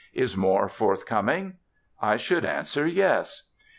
Is 0.13 0.35
more 0.35 0.67
forthcoming? 0.67 1.57
I 2.01 2.17
should 2.17 2.43
answer, 2.43 2.87
yes. 2.87 3.43